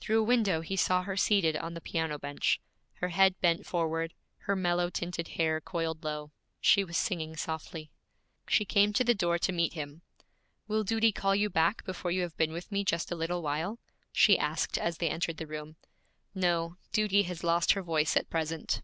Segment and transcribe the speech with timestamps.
[0.00, 2.60] Through a window he saw her seated on the piano bench,
[2.96, 6.30] her head bent forward, her mellow tinted hair coiled low.
[6.60, 7.90] She was singing softly.
[8.46, 10.02] She came to the door to meet him.
[10.68, 13.78] 'Will duty call you back before you have been with me just a little while?'
[14.12, 15.76] she asked as they entered the room.
[16.34, 18.82] 'No, duty has lost her voice at present.'